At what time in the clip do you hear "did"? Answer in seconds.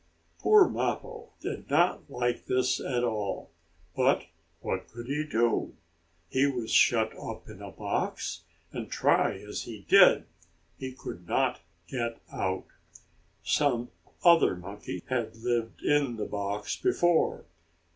1.41-1.69, 9.87-10.25